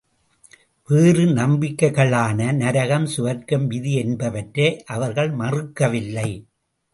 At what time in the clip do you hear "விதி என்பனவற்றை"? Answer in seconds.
3.67-4.67